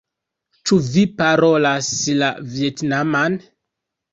[0.69, 1.91] Ĉu vi parolas
[2.23, 3.37] la vjetnaman?